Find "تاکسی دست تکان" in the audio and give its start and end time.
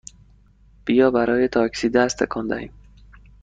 1.47-2.47